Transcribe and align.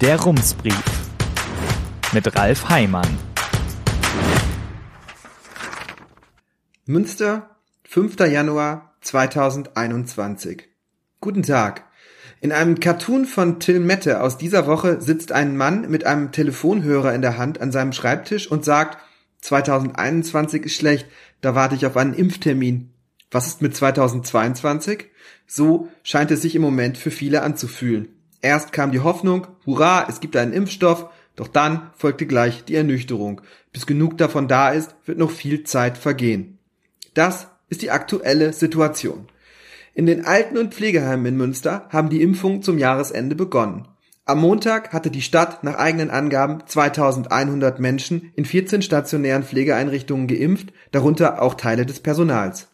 Der 0.00 0.18
Rumsbrief 0.18 0.82
mit 2.14 2.34
Ralf 2.34 2.70
Heimann. 2.70 3.18
Münster, 6.86 7.56
5. 7.84 8.18
Januar 8.20 8.96
2021. 9.02 10.70
Guten 11.20 11.42
Tag. 11.42 11.84
In 12.40 12.50
einem 12.50 12.80
Cartoon 12.80 13.26
von 13.26 13.60
Till 13.60 13.78
Mette 13.78 14.22
aus 14.22 14.38
dieser 14.38 14.66
Woche 14.66 15.02
sitzt 15.02 15.32
ein 15.32 15.58
Mann 15.58 15.90
mit 15.90 16.06
einem 16.06 16.32
Telefonhörer 16.32 17.12
in 17.12 17.20
der 17.20 17.36
Hand 17.36 17.60
an 17.60 17.70
seinem 17.70 17.92
Schreibtisch 17.92 18.50
und 18.50 18.64
sagt, 18.64 18.96
2021 19.42 20.64
ist 20.64 20.76
schlecht, 20.76 21.08
da 21.42 21.54
warte 21.54 21.74
ich 21.74 21.84
auf 21.84 21.98
einen 21.98 22.14
Impftermin. 22.14 22.94
Was 23.30 23.48
ist 23.48 23.60
mit 23.60 23.76
2022? 23.76 25.10
So 25.46 25.90
scheint 26.02 26.30
es 26.30 26.40
sich 26.40 26.54
im 26.54 26.62
Moment 26.62 26.96
für 26.96 27.10
viele 27.10 27.42
anzufühlen. 27.42 28.19
Erst 28.42 28.72
kam 28.72 28.92
die 28.92 29.00
Hoffnung, 29.00 29.46
hurra, 29.66 30.06
es 30.08 30.20
gibt 30.20 30.36
einen 30.36 30.52
Impfstoff, 30.52 31.06
doch 31.36 31.48
dann 31.48 31.90
folgte 31.96 32.26
gleich 32.26 32.64
die 32.64 32.74
Ernüchterung. 32.74 33.40
Bis 33.72 33.86
genug 33.86 34.18
davon 34.18 34.48
da 34.48 34.70
ist, 34.70 34.94
wird 35.04 35.18
noch 35.18 35.30
viel 35.30 35.64
Zeit 35.64 35.98
vergehen. 35.98 36.58
Das 37.14 37.48
ist 37.68 37.82
die 37.82 37.90
aktuelle 37.90 38.52
Situation. 38.52 39.28
In 39.94 40.06
den 40.06 40.24
Alten- 40.24 40.58
und 40.58 40.74
Pflegeheimen 40.74 41.26
in 41.26 41.36
Münster 41.36 41.88
haben 41.90 42.10
die 42.10 42.22
Impfungen 42.22 42.62
zum 42.62 42.78
Jahresende 42.78 43.34
begonnen. 43.34 43.88
Am 44.24 44.40
Montag 44.40 44.92
hatte 44.92 45.10
die 45.10 45.22
Stadt 45.22 45.64
nach 45.64 45.74
eigenen 45.74 46.10
Angaben 46.10 46.62
2100 46.64 47.80
Menschen 47.80 48.30
in 48.36 48.44
14 48.44 48.82
stationären 48.82 49.42
Pflegeeinrichtungen 49.42 50.28
geimpft, 50.28 50.72
darunter 50.92 51.42
auch 51.42 51.54
Teile 51.54 51.84
des 51.84 52.00
Personals. 52.00 52.68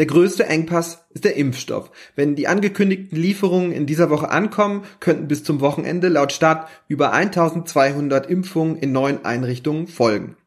Der 0.00 0.06
größte 0.06 0.46
Engpass 0.46 1.04
ist 1.10 1.24
der 1.24 1.36
Impfstoff. 1.36 1.90
Wenn 2.16 2.34
die 2.34 2.48
angekündigten 2.48 3.18
Lieferungen 3.18 3.70
in 3.70 3.84
dieser 3.84 4.08
Woche 4.08 4.30
ankommen, 4.30 4.84
könnten 4.98 5.28
bis 5.28 5.44
zum 5.44 5.60
Wochenende 5.60 6.08
laut 6.08 6.32
Stadt 6.32 6.70
über 6.88 7.12
1200 7.12 8.24
Impfungen 8.24 8.76
in 8.78 8.92
neun 8.92 9.26
Einrichtungen 9.26 9.88
folgen. 9.88 10.38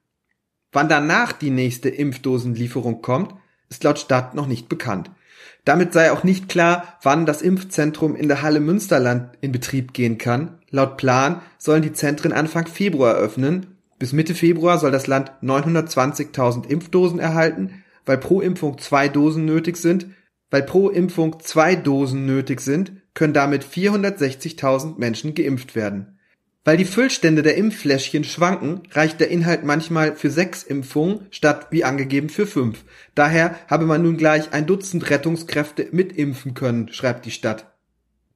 Wann 0.72 0.90
danach 0.90 1.34
die 1.34 1.52
nächste 1.52 1.90
Impfdosenlieferung 1.90 3.04
kommt, 3.04 3.36
ist 3.70 3.84
laut 3.84 4.00
Stadt 4.00 4.34
noch 4.34 4.48
nicht 4.48 4.70
bekannt. 4.70 5.12
Damit 5.66 5.94
sei 5.94 6.12
auch 6.12 6.24
nicht 6.24 6.50
klar, 6.50 6.98
wann 7.04 7.28
das 7.28 7.44
Impfzentrum 7.44 8.16
in 8.16 8.30
der 8.30 8.42
Halle 8.42 8.60
Münsterland 8.60 9.38
in 9.42 9.52
Betrieb 9.52 9.94
gehen 9.94 10.18
kann. 10.18 10.58
Laut 10.72 10.98
Plan 10.98 11.44
sollen 11.60 11.84
die 11.84 11.94
Zentren 11.94 12.34
Anfang 12.34 12.66
Februar 12.66 13.14
öffnen. 13.14 13.78
Bis 14.00 14.14
Mitte 14.14 14.34
Februar 14.34 14.80
soll 14.80 14.90
das 14.90 15.06
Land 15.06 15.32
920.000 15.44 16.68
Impfdosen 16.68 17.20
erhalten, 17.20 17.83
weil 18.06 18.18
pro 18.18 18.42
Impfung 18.42 18.78
zwei 18.78 19.08
Dosen 19.08 19.46
nötig 19.46 19.78
sind. 19.78 20.08
Weil 20.50 20.64
pro 20.64 20.90
Impfung 20.90 21.40
zwei 21.40 21.76
Dosen 21.76 22.26
nötig 22.26 22.62
sind, 22.62 22.94
können 23.14 23.34
damit 23.34 23.64
460.000 23.64 24.98
Menschen 24.98 25.34
geimpft 25.34 25.76
werden. 25.76 26.20
Weil 26.66 26.78
die 26.78 26.86
Füllstände 26.86 27.42
der 27.42 27.58
Impffläschchen 27.58 28.24
schwanken, 28.24 28.84
reicht 28.92 29.20
der 29.20 29.30
Inhalt 29.30 29.66
manchmal 29.66 30.16
für 30.16 30.30
sechs 30.30 30.64
Impfungen 30.64 31.28
statt 31.30 31.68
wie 31.72 31.84
angegeben 31.84 32.30
für 32.30 32.48
fünf. 32.48 32.86
Daher 33.16 33.56
habe 33.68 33.86
man 33.86 34.02
nun 34.02 34.16
gleich 34.16 34.54
ein 34.54 34.66
Dutzend 34.66 35.10
Rettungskräfte 35.10 35.90
mitimpfen 35.92 36.54
können, 36.54 36.88
schreibt 36.88 37.26
die 37.26 37.32
Stadt. 37.32 37.74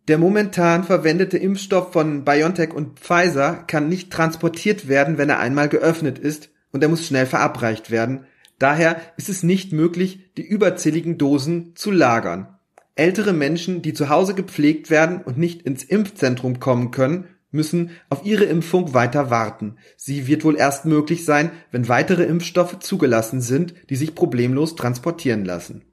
Der 0.09 0.17
momentan 0.17 0.83
verwendete 0.83 1.37
Impfstoff 1.37 1.93
von 1.93 2.25
BioNTech 2.25 2.73
und 2.73 2.99
Pfizer 2.99 3.63
kann 3.67 3.87
nicht 3.87 4.11
transportiert 4.11 4.87
werden, 4.87 5.17
wenn 5.17 5.29
er 5.29 5.39
einmal 5.39 5.69
geöffnet 5.69 6.19
ist, 6.19 6.49
und 6.71 6.83
er 6.83 6.89
muss 6.89 7.07
schnell 7.07 7.25
verabreicht 7.25 7.91
werden. 7.91 8.25
Daher 8.59 8.99
ist 9.17 9.29
es 9.29 9.43
nicht 9.43 9.71
möglich, 9.71 10.31
die 10.37 10.45
überzähligen 10.45 11.17
Dosen 11.17 11.75
zu 11.75 11.91
lagern. 11.91 12.57
Ältere 12.95 13.33
Menschen, 13.33 13.83
die 13.83 13.93
zu 13.93 14.09
Hause 14.09 14.33
gepflegt 14.33 14.89
werden 14.89 15.21
und 15.21 15.37
nicht 15.37 15.61
ins 15.61 15.83
Impfzentrum 15.83 16.59
kommen 16.59 16.89
können, 16.89 17.25
müssen 17.51 17.91
auf 18.09 18.25
ihre 18.25 18.45
Impfung 18.45 18.93
weiter 18.93 19.29
warten. 19.29 19.77
Sie 19.95 20.27
wird 20.27 20.43
wohl 20.43 20.57
erst 20.57 20.85
möglich 20.85 21.23
sein, 21.23 21.51
wenn 21.71 21.87
weitere 21.87 22.23
Impfstoffe 22.23 22.79
zugelassen 22.79 23.41
sind, 23.41 23.75
die 23.89 23.95
sich 23.95 24.15
problemlos 24.15 24.75
transportieren 24.75 25.45
lassen. 25.45 25.83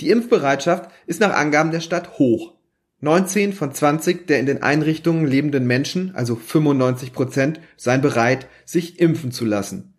Die 0.00 0.10
Impfbereitschaft 0.10 0.90
ist 1.06 1.20
nach 1.20 1.34
Angaben 1.34 1.70
der 1.70 1.80
Stadt 1.80 2.18
hoch. 2.18 2.54
19 3.02 3.52
von 3.52 3.72
20 3.72 4.26
der 4.26 4.40
in 4.40 4.46
den 4.46 4.62
Einrichtungen 4.62 5.26
lebenden 5.26 5.66
Menschen, 5.66 6.14
also 6.14 6.36
95 6.36 7.12
Prozent, 7.12 7.60
seien 7.76 8.02
bereit, 8.02 8.46
sich 8.66 8.98
impfen 9.00 9.32
zu 9.32 9.44
lassen. 9.44 9.94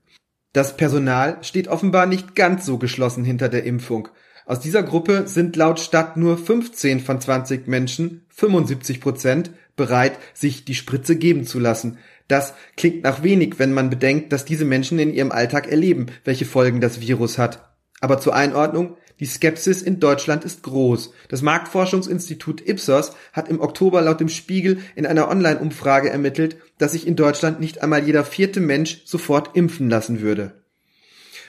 Das 0.53 0.75
Personal 0.75 1.38
steht 1.44 1.69
offenbar 1.69 2.06
nicht 2.06 2.35
ganz 2.35 2.66
so 2.66 2.78
geschlossen 2.78 3.23
hinter 3.23 3.47
der 3.47 3.63
Impfung. 3.63 4.09
Aus 4.45 4.59
dieser 4.59 4.84
Gruppe 4.84 5.28
sind 5.28 5.56
laut 5.56 5.79
Stadt 5.79 6.17
nur 6.17 6.38
15 6.38 7.00
von 7.00 7.22
20 7.22 7.67
Menschen, 7.67 8.25
75 8.29 9.00
Prozent, 9.00 9.51
bereit, 9.78 10.19
sich 10.34 10.66
die 10.66 10.75
Spritze 10.75 11.16
geben 11.16 11.45
zu 11.45 11.57
lassen. 11.57 12.00
Das 12.28 12.53
klingt 12.75 13.03
nach 13.03 13.23
wenig, 13.23 13.59
wenn 13.59 13.73
man 13.73 13.90
bedenkt, 13.90 14.34
dass 14.34 14.44
diese 14.44 14.66
Menschen 14.66 15.00
in 15.00 15.13
ihrem 15.13 15.31
Alltag 15.31 15.69
erleben, 15.69 16.07
welche 16.25 16.45
Folgen 16.45 16.81
das 16.81 17.00
Virus 17.00 17.38
hat. 17.38 17.72
Aber 18.01 18.19
zur 18.19 18.35
Einordnung, 18.35 18.97
die 19.22 19.28
Skepsis 19.28 19.84
in 19.84 20.00
Deutschland 20.00 20.44
ist 20.44 20.64
groß. 20.64 21.14
Das 21.30 21.44
Marktforschungsinstitut 21.44 22.68
Ipsos 22.68 23.14
hat 23.32 23.50
im 23.50 23.62
Oktober 23.62 24.02
laut 24.02 24.20
dem 24.20 24.30
Spiegel 24.30 24.80
in 24.96 25.06
einer 25.06 25.30
Online-Umfrage 25.30 26.09
ermittelt, 26.09 26.58
dass 26.80 26.94
sich 26.94 27.06
in 27.08 27.16
Deutschland 27.16 27.59
nicht 27.59 27.84
einmal 27.84 28.04
jeder 28.04 28.26
vierte 28.26 28.59
Mensch 28.59 29.04
sofort 29.06 29.56
impfen 29.56 29.92
lassen 29.92 30.22
würde. 30.22 30.54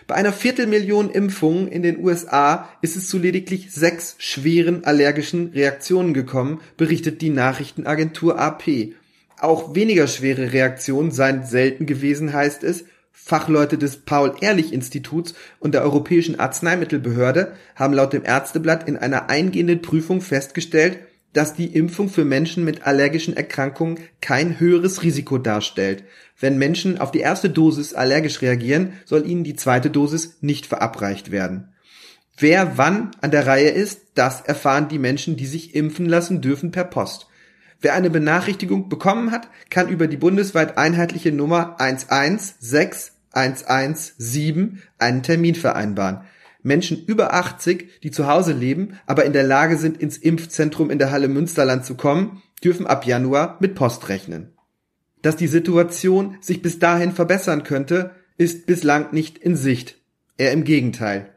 Bei 0.06 0.16
einer 0.16 0.34
Viertelmillion 0.34 1.08
Impfungen 1.08 1.66
in 1.68 1.82
den 1.82 1.98
USA 2.04 2.68
ist 2.82 2.96
es 2.96 3.08
zu 3.08 3.18
lediglich 3.18 3.72
sechs 3.72 4.16
schweren 4.18 4.84
allergischen 4.84 5.52
Reaktionen 5.54 6.12
gekommen, 6.12 6.60
berichtet 6.76 7.22
die 7.22 7.30
Nachrichtenagentur 7.30 8.38
AP. 8.38 8.94
Auch 9.38 9.74
weniger 9.74 10.08
schwere 10.08 10.52
Reaktionen 10.52 11.10
seien 11.10 11.46
selten 11.46 11.86
gewesen, 11.86 12.34
heißt 12.34 12.64
es. 12.64 12.84
Fachleute 13.12 13.78
des 13.78 13.98
Paul-Ehrlich-Instituts 13.98 15.34
und 15.60 15.74
der 15.74 15.82
Europäischen 15.82 16.40
Arzneimittelbehörde 16.40 17.52
haben 17.76 17.94
laut 17.94 18.12
dem 18.12 18.24
Ärzteblatt 18.24 18.88
in 18.88 18.96
einer 18.96 19.28
eingehenden 19.28 19.82
Prüfung 19.82 20.20
festgestellt, 20.20 20.98
dass 21.32 21.54
die 21.54 21.66
Impfung 21.66 22.08
für 22.08 22.24
Menschen 22.24 22.64
mit 22.64 22.86
allergischen 22.86 23.36
Erkrankungen 23.36 23.98
kein 24.20 24.60
höheres 24.60 25.02
Risiko 25.02 25.38
darstellt. 25.38 26.04
Wenn 26.38 26.58
Menschen 26.58 26.98
auf 26.98 27.10
die 27.10 27.20
erste 27.20 27.48
Dosis 27.48 27.94
allergisch 27.94 28.42
reagieren, 28.42 28.94
soll 29.04 29.26
ihnen 29.26 29.44
die 29.44 29.56
zweite 29.56 29.90
Dosis 29.90 30.38
nicht 30.40 30.66
verabreicht 30.66 31.30
werden. 31.30 31.68
Wer 32.36 32.76
wann 32.76 33.12
an 33.20 33.30
der 33.30 33.46
Reihe 33.46 33.70
ist, 33.70 34.00
das 34.14 34.40
erfahren 34.40 34.88
die 34.88 34.98
Menschen, 34.98 35.36
die 35.36 35.46
sich 35.46 35.74
impfen 35.74 36.06
lassen 36.06 36.40
dürfen 36.40 36.70
per 36.70 36.84
Post. 36.84 37.28
Wer 37.82 37.92
eine 37.94 38.10
Benachrichtigung 38.10 38.88
bekommen 38.88 39.32
hat, 39.32 39.48
kann 39.68 39.88
über 39.88 40.06
die 40.06 40.16
bundesweit 40.16 40.78
einheitliche 40.78 41.32
Nummer 41.32 41.80
116117 41.80 44.80
einen 44.98 45.24
Termin 45.24 45.56
vereinbaren. 45.56 46.20
Menschen 46.62 47.04
über 47.04 47.34
80, 47.34 48.00
die 48.04 48.12
zu 48.12 48.28
Hause 48.28 48.52
leben, 48.52 49.00
aber 49.06 49.24
in 49.24 49.32
der 49.32 49.42
Lage 49.42 49.76
sind, 49.76 50.00
ins 50.00 50.16
Impfzentrum 50.16 50.90
in 50.90 51.00
der 51.00 51.10
Halle 51.10 51.26
Münsterland 51.26 51.84
zu 51.84 51.96
kommen, 51.96 52.40
dürfen 52.62 52.86
ab 52.86 53.04
Januar 53.04 53.56
mit 53.58 53.74
Post 53.74 54.08
rechnen. 54.08 54.52
Dass 55.20 55.34
die 55.34 55.48
Situation 55.48 56.36
sich 56.40 56.62
bis 56.62 56.78
dahin 56.78 57.10
verbessern 57.10 57.64
könnte, 57.64 58.12
ist 58.38 58.66
bislang 58.66 59.12
nicht 59.12 59.38
in 59.38 59.56
Sicht. 59.56 59.98
Eher 60.38 60.52
im 60.52 60.62
Gegenteil. 60.62 61.31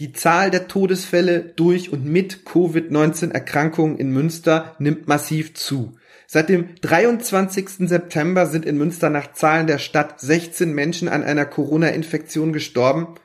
Die 0.00 0.14
Zahl 0.14 0.50
der 0.50 0.66
Todesfälle 0.66 1.40
durch 1.40 1.92
und 1.92 2.06
mit 2.06 2.46
Covid-19-Erkrankungen 2.46 3.98
in 3.98 4.10
Münster 4.10 4.74
nimmt 4.78 5.06
massiv 5.06 5.52
zu. 5.52 5.94
Seit 6.26 6.48
dem 6.48 6.74
23. 6.80 7.86
September 7.86 8.46
sind 8.46 8.64
in 8.64 8.78
Münster 8.78 9.10
nach 9.10 9.34
Zahlen 9.34 9.66
der 9.66 9.76
Stadt 9.76 10.18
16 10.18 10.72
Menschen 10.72 11.08
an 11.08 11.22
einer 11.22 11.44
Corona-Infektion 11.44 12.54
gestorben, 12.54 13.16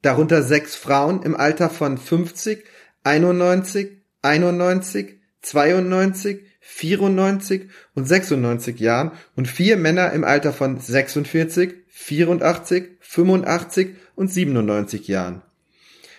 darunter 0.00 0.42
sechs 0.42 0.74
Frauen 0.74 1.22
im 1.22 1.36
Alter 1.36 1.68
von 1.68 1.98
50, 1.98 2.64
91, 3.04 3.90
91, 4.22 5.20
92, 5.42 6.40
94 6.60 7.68
und 7.94 8.06
96 8.06 8.80
Jahren 8.80 9.10
und 9.36 9.48
vier 9.48 9.76
Männer 9.76 10.12
im 10.12 10.24
Alter 10.24 10.54
von 10.54 10.80
46, 10.80 11.74
84, 11.88 12.84
85 13.00 13.96
und 14.14 14.32
97 14.32 15.08
Jahren. 15.08 15.42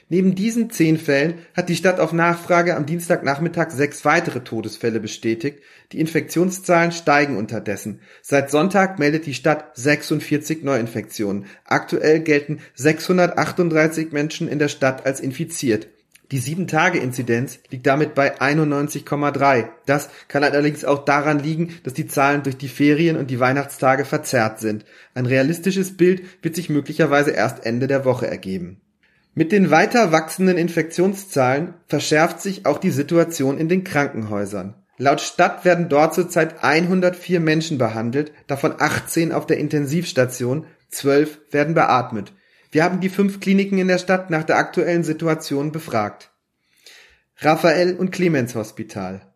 Neben 0.10 0.36
diesen 0.36 0.70
zehn 0.70 0.98
Fällen 0.98 1.36
hat 1.56 1.70
die 1.70 1.76
Stadt 1.76 2.00
auf 2.00 2.14
Nachfrage 2.14 2.76
am 2.76 2.86
Dienstagnachmittag 2.86 3.72
sechs 3.72 4.04
weitere 4.06 4.42
Todesfälle 4.42 5.00
bestätigt. 5.00 5.60
Die 5.92 6.00
Infektionszahlen 6.00 6.92
steigen 6.92 7.38
unterdessen. 7.38 8.00
Seit 8.22 8.52
Sonntag 8.52 9.00
meldet 9.00 9.26
die 9.26 9.34
Stadt 9.34 9.78
46 9.78 10.64
Neuinfektionen. 10.64 11.46
Aktuell 11.66 12.20
gelten 12.20 12.60
638 12.76 14.12
Menschen 14.12 14.48
in 14.48 14.60
der 14.60 14.68
Stadt 14.68 15.06
als 15.06 15.20
infiziert. 15.20 15.88
Die 16.32 16.42
7-Tage-Inzidenz 16.42 17.60
liegt 17.70 17.86
damit 17.86 18.16
bei 18.16 18.40
91,3. 18.40 19.68
Das 19.86 20.10
kann 20.28 20.44
allerdings 20.44 20.84
auch 20.84 21.06
daran 21.06 21.40
liegen, 21.40 21.76
dass 21.84 21.94
die 21.94 22.08
Zahlen 22.08 22.44
durch 22.44 22.58
die 22.58 22.70
Ferien 22.70 23.18
und 23.18 23.30
die 23.30 23.40
Weihnachtstage 23.40 24.04
verzerrt 24.04 24.60
sind. 24.60 24.84
Ein 25.14 25.28
realistisches 25.28 25.96
Bild 25.96 26.24
wird 26.42 26.56
sich 26.56 26.70
möglicherweise 26.70 27.32
erst 27.32 27.66
Ende 27.66 27.88
der 27.88 28.04
Woche 28.04 28.28
ergeben. 28.28 28.82
Mit 29.36 29.52
den 29.52 29.72
weiter 29.72 30.12
wachsenden 30.12 30.58
Infektionszahlen 30.58 31.74
verschärft 31.88 32.40
sich 32.40 32.68
auch 32.68 32.78
die 32.78 32.92
Situation 32.92 33.58
in 33.58 33.68
den 33.68 33.84
Krankenhäusern. 33.84 34.76
Laut 34.98 35.22
Stadt 35.22 35.66
werden 35.66 35.90
dort 35.90 36.14
zurzeit 36.14 36.64
104 36.64 37.40
Menschen 37.40 37.80
behandelt, 37.80 38.32
davon 38.46 38.76
18 38.78 39.32
auf 39.32 39.48
der 39.48 39.58
Intensivstation, 39.58 40.68
12 40.90 41.40
werden 41.50 41.74
beatmet. 41.74 42.32
Wir 42.72 42.84
haben 42.84 43.00
die 43.00 43.10
fünf 43.10 43.40
Kliniken 43.40 43.80
in 43.80 43.88
der 43.88 43.98
Stadt 43.98 44.30
nach 44.30 44.44
der 44.44 44.58
aktuellen 44.58 45.04
Situation 45.04 45.72
befragt. 45.72 46.32
Raphael 47.38 47.96
und 47.96 48.12
Clemens 48.12 48.54
Hospital. 48.54 49.34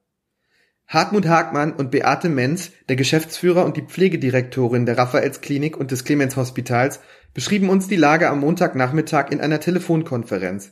Hartmut 0.88 1.28
Hagmann 1.28 1.74
und 1.74 1.92
Beate 1.92 2.30
Menz, 2.30 2.72
der 2.88 2.96
Geschäftsführer 2.96 3.66
und 3.66 3.76
die 3.76 3.82
Pflegedirektorin 3.82 4.86
der 4.86 4.98
Raphaels 4.98 5.42
Klinik 5.42 5.76
und 5.76 5.92
des 5.92 6.06
Clemens 6.06 6.38
Hospitals, 6.38 7.02
beschrieben 7.38 7.70
uns 7.70 7.88
die 7.88 7.98
Lage 7.98 8.30
am 8.30 8.40
Montagnachmittag 8.40 9.30
in 9.30 9.40
einer 9.40 9.60
Telefonkonferenz. 9.60 10.72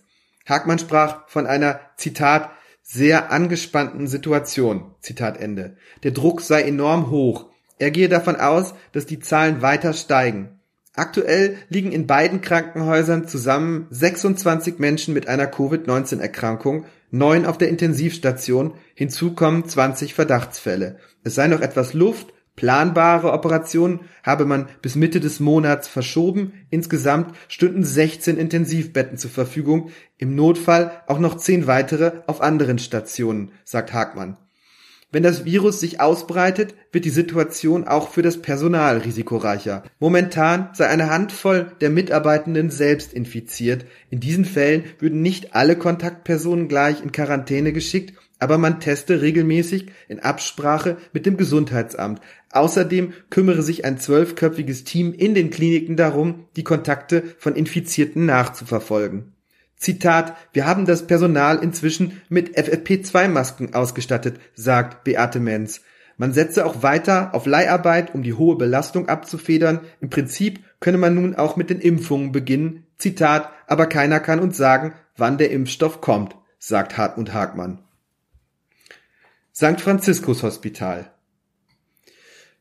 Hagmann 0.50 0.79
sprach 0.79 1.27
von 1.27 1.45
einer, 1.45 1.79
Zitat, 1.95 2.50
sehr 2.81 3.31
angespannten 3.31 4.07
Situation, 4.07 4.95
Zitat 5.00 5.39
Ende. 5.39 5.77
Der 6.01 6.09
Druck 6.09 6.41
sei 6.41 6.63
enorm 6.63 7.12
hoch. 7.12 7.51
Er 7.77 7.91
gehe 7.91 8.09
davon 8.09 8.38
aus, 8.38 8.73
dass 8.94 9.06
die 9.06 9.19
Zahlen 9.19 9.62
weiter 9.62 9.94
steigen. 9.94 10.59
Aktuell 10.95 11.56
liegen 11.69 11.91
in 11.91 12.07
beiden 12.07 12.41
Krankenhäusern 12.41 13.27
zusammen 13.27 13.85
26 13.91 14.79
Menschen 14.79 15.13
mit 15.13 15.27
einer 15.27 15.45
Covid-19-Erkrankung, 15.45 16.85
neun 17.11 17.45
auf 17.45 17.59
der 17.59 17.69
Intensivstation, 17.69 18.73
hinzu 18.95 19.35
kommen 19.35 19.69
20 19.69 20.15
Verdachtsfälle. 20.15 20.97
Es 21.23 21.35
sei 21.35 21.47
noch 21.47 21.61
etwas 21.61 21.94
Luft, 21.94 22.33
planbare 22.56 23.31
Operationen 23.31 24.02
habe 24.24 24.46
man 24.46 24.68
bis 24.81 24.96
Mitte 24.96 25.19
des 25.19 25.40
Monats 25.40 25.88
verschoben. 25.88 26.54
Insgesamt 26.69 27.36
stünden 27.48 27.84
16 27.84 28.38
Intensivbetten 28.38 29.18
zur 29.18 29.31
Verfügung, 29.31 29.92
im 30.18 30.36
Notfall 30.36 30.92
auch 31.07 31.19
noch 31.19 31.36
10 31.38 31.68
weitere 31.68 32.12
auf 32.28 32.42
anderen 32.42 32.80
Stationen, 32.80 33.52
sagt 33.63 33.94
Hagmann. 33.94 34.38
Wenn 35.16 35.24
das 35.24 35.46
Virus 35.46 35.80
sich 35.80 36.02
ausbreitet, 36.02 36.75
wird 36.92 37.06
die 37.06 37.10
Situation 37.10 37.88
auch 37.88 38.10
für 38.10 38.22
das 38.22 38.42
Personal 38.42 38.98
risikoreicher. 38.98 39.84
Momentan 39.98 40.72
sei 40.74 40.88
eine 40.88 41.10
Handvoll 41.10 41.72
der 41.80 41.90
Mitarbeitenden 41.90 42.69
selbst 42.69 43.13
infiziert. 43.13 43.86
In 44.10 44.19
diesen 44.19 44.44
Fällen 44.44 44.84
würden 45.00 45.22
nicht 45.22 45.56
alle 45.56 45.78
Kontaktpersonen 45.78 46.68
gleich 46.68 47.02
in 47.02 47.13
Quarantäne 47.13 47.72
geschickt, 47.72 48.13
aber 48.40 48.57
man 48.57 48.81
teste 48.81 49.22
regelmäßig 49.22 49.88
in 50.10 50.19
Absprache 50.19 50.98
mit 51.13 51.25
dem 51.25 51.38
Gesundheitsamt. 51.38 52.19
Außerdem 52.56 53.13
kümmere 53.30 53.62
sich 53.62 53.84
ein 53.84 53.98
zwölfköpfiges 53.98 54.86
Team 54.86 55.13
in 55.13 55.36
den 55.36 55.50
Kliniken 55.50 55.98
darum, 55.98 56.46
die 56.56 56.63
Kontakte 56.63 57.24
von 57.38 57.54
Infizierten 57.56 58.25
nachzuverfolgen. 58.25 59.34
Zitat, 59.75 60.38
wir 60.54 60.66
haben 60.66 60.86
das 60.86 61.06
Personal 61.06 61.62
inzwischen 61.62 62.22
mit 62.30 62.57
FFP2-Masken 62.57 63.74
ausgestattet, 63.74 64.40
sagt 64.54 65.04
Beate 65.04 65.42
Menz. 65.42 65.81
Man 66.16 66.31
setze 66.31 66.66
auch 66.66 66.81
weiter 66.81 67.34
auf 67.34 67.46
Leiharbeit, 67.46 68.16
um 68.16 68.24
die 68.24 68.34
hohe 68.34 68.56
Belastung 68.56 69.10
abzufedern. 69.10 69.81
Im 70.00 70.10
Prinzip 70.10 70.62
könne 70.80 70.98
man 70.98 71.13
nun 71.13 71.36
auch 71.36 71.57
mit 71.57 71.69
den 71.69 71.81
Impfungen 71.81 72.31
beginnen. 72.31 72.86
Zitat, 72.98 73.52
aber 73.68 73.88
keiner 73.88 74.22
kann 74.22 74.40
uns 74.40 74.56
sagen, 74.56 74.94
wann 75.18 75.38
der 75.38 75.52
Impfstoff 75.52 76.00
kommt, 76.00 76.38
sagt 76.57 76.98
Hartmut 76.98 77.34
Hagmann. 77.34 77.80
St. 79.54 79.81
Franziskus 79.81 80.42
Hospital. 80.42 81.12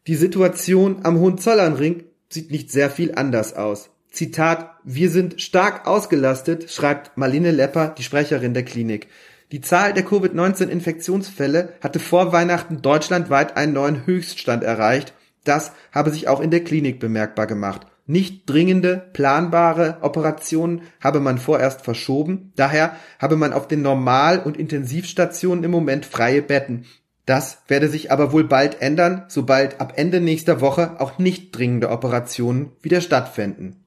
Die 0.06 0.16
Situation 0.16 1.00
am 1.04 1.18
Hohenzollernring 1.18 2.04
sieht 2.28 2.50
nicht 2.50 2.70
sehr 2.70 2.90
viel 2.90 3.14
anders 3.14 3.54
aus. 3.54 3.88
Zitat, 4.10 4.76
wir 4.84 5.08
sind 5.08 5.40
stark 5.40 5.86
ausgelastet, 5.86 6.70
schreibt 6.70 7.16
Marlene 7.16 7.52
Lepper, 7.52 7.94
die 7.96 8.02
Sprecherin 8.02 8.52
der 8.52 8.64
Klinik. 8.64 9.08
Die 9.50 9.62
Zahl 9.62 9.94
der 9.94 10.04
Covid-19-Infektionsfälle 10.04 11.74
hatte 11.80 12.00
vor 12.00 12.32
Weihnachten 12.32 12.82
deutschlandweit 12.82 13.56
einen 13.56 13.72
neuen 13.72 14.04
Höchststand 14.04 14.62
erreicht. 14.62 15.14
Das 15.44 15.72
habe 15.90 16.10
sich 16.10 16.28
auch 16.28 16.40
in 16.40 16.50
der 16.50 16.64
Klinik 16.64 17.00
bemerkbar 17.00 17.46
gemacht. 17.46 17.86
Nicht 18.06 18.48
dringende, 18.50 19.08
planbare 19.14 19.98
Operationen 20.02 20.82
habe 21.00 21.20
man 21.20 21.38
vorerst 21.38 21.80
verschoben. 21.80 22.52
Daher 22.56 22.96
habe 23.18 23.36
man 23.36 23.54
auf 23.54 23.68
den 23.68 23.80
Normal- 23.80 24.40
und 24.40 24.58
Intensivstationen 24.58 25.64
im 25.64 25.70
Moment 25.70 26.04
freie 26.04 26.42
Betten. 26.42 26.84
Das 27.26 27.58
werde 27.68 27.88
sich 27.88 28.12
aber 28.12 28.32
wohl 28.32 28.44
bald 28.44 28.82
ändern, 28.82 29.24
sobald 29.28 29.80
ab 29.80 29.94
Ende 29.96 30.20
nächster 30.20 30.60
Woche 30.60 31.00
auch 31.00 31.18
nicht 31.18 31.56
dringende 31.56 31.90
Operationen 31.90 32.72
wieder 32.82 33.00
stattfinden. 33.00 33.84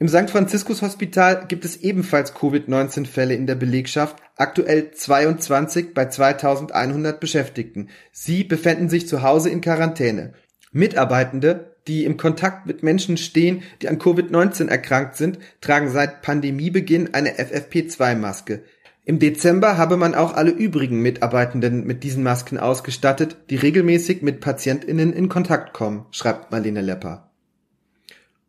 Im 0.00 0.08
St. 0.08 0.30
Franziskus 0.30 0.80
Hospital 0.82 1.46
gibt 1.48 1.64
es 1.64 1.78
ebenfalls 1.78 2.32
Covid-19-Fälle 2.34 3.34
in 3.34 3.48
der 3.48 3.56
Belegschaft, 3.56 4.16
aktuell 4.36 4.92
22 4.92 5.92
bei 5.92 6.06
2100 6.06 7.18
Beschäftigten. 7.18 7.88
Sie 8.12 8.44
befinden 8.44 8.88
sich 8.88 9.08
zu 9.08 9.22
Hause 9.22 9.50
in 9.50 9.60
Quarantäne. 9.60 10.34
Mitarbeitende, 10.70 11.76
die 11.88 12.04
im 12.04 12.16
Kontakt 12.16 12.66
mit 12.66 12.84
Menschen 12.84 13.16
stehen, 13.16 13.62
die 13.82 13.88
an 13.88 13.98
Covid-19 13.98 14.68
erkrankt 14.68 15.16
sind, 15.16 15.40
tragen 15.60 15.90
seit 15.90 16.22
Pandemiebeginn 16.22 17.14
eine 17.14 17.32
FFP2-Maske. 17.32 18.62
Im 19.08 19.18
Dezember 19.18 19.78
habe 19.78 19.96
man 19.96 20.14
auch 20.14 20.34
alle 20.34 20.50
übrigen 20.50 21.00
Mitarbeitenden 21.00 21.86
mit 21.86 22.04
diesen 22.04 22.22
Masken 22.22 22.58
ausgestattet, 22.58 23.38
die 23.48 23.56
regelmäßig 23.56 24.20
mit 24.20 24.40
PatientInnen 24.40 25.14
in 25.14 25.30
Kontakt 25.30 25.72
kommen, 25.72 26.04
schreibt 26.10 26.50
Marlene 26.50 26.82
Lepper. 26.82 27.30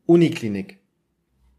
Uniklinik 0.05 0.79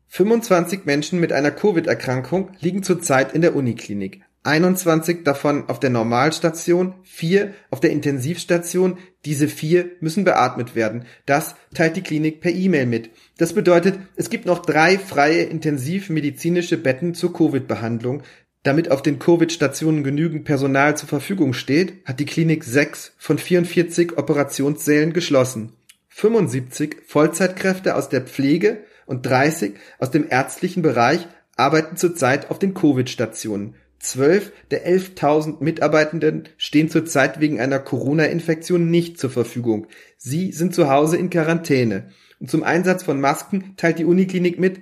25 0.09 0.85
Menschen 0.85 1.19
mit 1.19 1.33
einer 1.33 1.51
Covid-Erkrankung 1.51 2.51
liegen 2.61 2.83
zurzeit 2.83 3.33
in 3.33 3.41
der 3.41 3.57
Uniklinik. 3.57 4.21
21 4.43 5.25
davon 5.25 5.71
auf 5.71 5.81
der 5.81 5.89
Normalstation, 5.89 6.93
vier 7.03 7.55
auf 7.71 7.81
der 7.81 7.93
Intensivstation. 7.93 8.99
Diese 9.25 9.49
vier 9.49 9.93
müssen 10.01 10.25
beatmet 10.25 10.75
werden. 10.75 11.07
Das 11.25 11.55
teilt 11.73 11.97
die 11.97 12.03
Klinik 12.03 12.43
per 12.43 12.53
E-Mail 12.53 12.85
mit. 12.85 13.09
Das 13.39 13.55
bedeutet, 13.55 13.99
es 14.17 14.29
gibt 14.29 14.45
noch 14.45 14.59
drei 14.59 14.99
freie 14.99 15.45
intensivmedizinische 15.45 16.77
Betten 16.77 17.15
zur 17.15 17.33
Covid-Behandlung. 17.33 18.25
Damit 18.63 18.91
auf 18.91 19.01
den 19.01 19.19
Covid-Stationen 19.19 20.05
genügend 20.05 20.45
Personal 20.45 20.97
zur 20.97 21.09
Verfügung 21.09 21.55
steht, 21.55 22.05
hat 22.05 22.21
die 22.21 22.27
Klinik 22.27 22.63
sechs 22.65 23.13
von 23.17 23.39
44 23.39 24.19
Operationssälen 24.19 25.15
geschlossen. 25.15 25.73
75 26.09 26.99
Vollzeitkräfte 27.07 27.95
aus 27.97 28.11
der 28.11 28.21
Pflege 28.21 28.85
und 29.07 29.25
30 29.25 29.75
aus 29.99 30.11
dem 30.11 30.27
ärztlichen 30.29 30.83
Bereich 30.83 31.27
arbeiten 31.57 31.97
zurzeit 31.97 32.51
auf 32.51 32.59
den 32.59 32.75
Covid-Stationen. 32.75 33.77
Zwölf 33.99 34.53
der 34.71 34.87
11.000 34.87 35.63
Mitarbeitenden 35.63 36.49
stehen 36.57 36.91
zurzeit 36.91 37.41
wegen 37.41 37.61
einer 37.61 37.79
Corona-Infektion 37.79 38.91
nicht 38.91 39.19
zur 39.19 39.31
Verfügung. 39.31 39.87
Sie 40.17 40.53
sind 40.53 40.75
zu 40.75 40.91
Hause 40.91 41.17
in 41.17 41.31
Quarantäne. 41.31 42.11
Und 42.41 42.51
zum 42.51 42.63
Einsatz 42.63 43.03
von 43.03 43.21
Masken 43.21 43.75
teilt 43.77 43.99
die 43.99 44.07
Uniklinik 44.07 44.59
mit, 44.59 44.81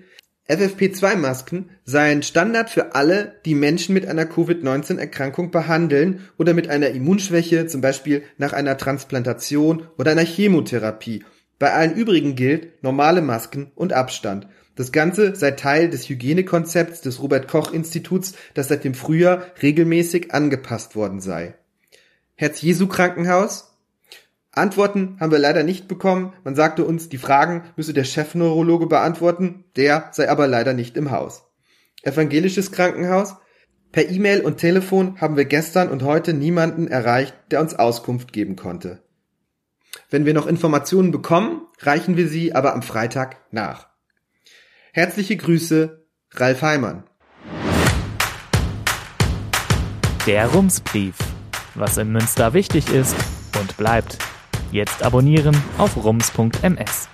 FFP2-Masken 0.48 1.70
seien 1.84 2.22
Standard 2.22 2.70
für 2.70 2.94
alle, 2.94 3.36
die 3.44 3.54
Menschen 3.54 3.94
mit 3.94 4.06
einer 4.06 4.24
Covid-19-Erkrankung 4.24 5.50
behandeln 5.50 6.28
oder 6.38 6.54
mit 6.54 6.68
einer 6.68 6.88
Immunschwäche, 6.88 7.66
zum 7.66 7.80
Beispiel 7.80 8.22
nach 8.38 8.52
einer 8.52 8.76
Transplantation 8.76 9.88
oder 9.96 10.12
einer 10.12 10.24
Chemotherapie 10.24 11.24
bei 11.58 11.72
allen 11.72 11.94
übrigen 11.94 12.36
gilt 12.36 12.82
normale 12.82 13.20
Masken 13.20 13.72
und 13.74 13.92
Abstand. 13.92 14.46
Das 14.76 14.92
Ganze 14.92 15.34
sei 15.34 15.50
Teil 15.52 15.90
des 15.90 16.08
Hygienekonzepts 16.08 17.00
des 17.00 17.20
Robert 17.20 17.48
Koch 17.48 17.72
Instituts, 17.72 18.34
das 18.54 18.68
seit 18.68 18.84
dem 18.84 18.94
Frühjahr 18.94 19.44
regelmäßig 19.60 20.32
angepasst 20.32 20.94
worden 20.94 21.20
sei. 21.20 21.54
Herz-Jesu-Krankenhaus? 22.36 23.67
Antworten 24.52 25.16
haben 25.20 25.30
wir 25.30 25.38
leider 25.38 25.62
nicht 25.62 25.88
bekommen. 25.88 26.32
Man 26.44 26.54
sagte 26.54 26.84
uns, 26.84 27.08
die 27.08 27.18
Fragen 27.18 27.64
müsse 27.76 27.94
der 27.94 28.04
Chefneurologe 28.04 28.86
beantworten, 28.86 29.64
der 29.76 30.10
sei 30.12 30.28
aber 30.28 30.46
leider 30.46 30.72
nicht 30.74 30.96
im 30.96 31.10
Haus. 31.10 31.44
Evangelisches 32.02 32.72
Krankenhaus? 32.72 33.36
Per 33.92 34.08
E-Mail 34.08 34.42
und 34.42 34.58
Telefon 34.58 35.20
haben 35.20 35.36
wir 35.36 35.46
gestern 35.46 35.88
und 35.88 36.02
heute 36.02 36.34
niemanden 36.34 36.88
erreicht, 36.88 37.34
der 37.50 37.60
uns 37.60 37.74
Auskunft 37.74 38.32
geben 38.32 38.56
konnte. 38.56 39.02
Wenn 40.10 40.26
wir 40.26 40.34
noch 40.34 40.46
Informationen 40.46 41.10
bekommen, 41.10 41.62
reichen 41.80 42.16
wir 42.16 42.28
sie 42.28 42.54
aber 42.54 42.74
am 42.74 42.82
Freitag 42.82 43.36
nach. 43.50 43.88
Herzliche 44.92 45.36
Grüße, 45.36 46.06
Ralf 46.32 46.62
Heimann. 46.62 47.04
Der 50.26 50.46
Rumsbrief. 50.48 51.16
Was 51.74 51.96
in 51.96 52.12
Münster 52.12 52.52
wichtig 52.52 52.92
ist 52.92 53.16
und 53.58 53.76
bleibt. 53.76 54.18
Jetzt 54.70 55.02
abonnieren 55.02 55.56
auf 55.78 55.96
rums.ms. 55.96 57.08